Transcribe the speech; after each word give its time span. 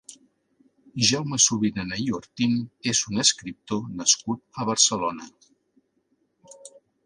Jaume 1.09 1.37
Subirana 1.43 1.99
i 2.05 2.07
Ortín 2.21 2.57
és 2.93 3.03
un 3.11 3.25
escriptor 3.25 3.87
nascut 4.03 4.63
a 4.65 4.69
Barcelona. 4.73 5.33